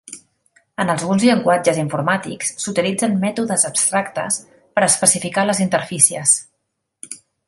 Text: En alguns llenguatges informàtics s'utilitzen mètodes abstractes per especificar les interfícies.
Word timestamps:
En 0.83 0.91
alguns 0.93 1.25
llenguatges 1.25 1.81
informàtics 1.81 2.49
s'utilitzen 2.63 3.13
mètodes 3.25 3.65
abstractes 3.69 4.39
per 4.79 4.87
especificar 4.87 5.45
les 5.51 5.61
interfícies. 5.67 6.35